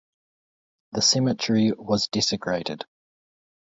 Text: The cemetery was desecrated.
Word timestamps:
The 0.93 1.03
cemetery 1.03 1.73
was 1.73 2.07
desecrated. 2.07 2.85